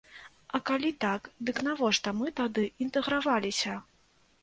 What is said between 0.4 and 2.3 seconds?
А калі так, дык навошта